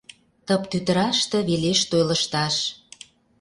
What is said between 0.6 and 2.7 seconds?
тӱтыраште велеш той лышташ.